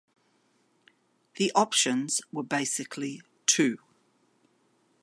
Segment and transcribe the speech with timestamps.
[1.35, 3.77] The options were basically two.